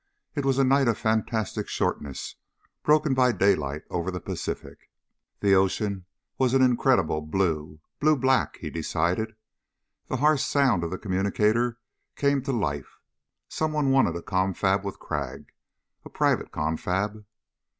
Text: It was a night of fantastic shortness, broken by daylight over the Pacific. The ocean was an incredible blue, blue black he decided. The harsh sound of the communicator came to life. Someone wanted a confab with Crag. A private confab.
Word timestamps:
It 0.33 0.45
was 0.45 0.57
a 0.57 0.63
night 0.63 0.87
of 0.87 0.97
fantastic 0.97 1.67
shortness, 1.67 2.35
broken 2.81 3.13
by 3.13 3.31
daylight 3.31 3.83
over 3.91 4.09
the 4.09 4.19
Pacific. 4.19 4.89
The 5.41 5.53
ocean 5.53 6.07
was 6.39 6.55
an 6.55 6.63
incredible 6.63 7.21
blue, 7.21 7.81
blue 7.99 8.15
black 8.15 8.57
he 8.57 8.71
decided. 8.71 9.35
The 10.07 10.17
harsh 10.17 10.41
sound 10.43 10.83
of 10.83 10.89
the 10.89 10.97
communicator 10.97 11.77
came 12.15 12.41
to 12.45 12.51
life. 12.51 12.97
Someone 13.47 13.91
wanted 13.91 14.15
a 14.15 14.23
confab 14.23 14.83
with 14.83 14.97
Crag. 14.97 15.53
A 16.03 16.09
private 16.09 16.51
confab. 16.51 17.23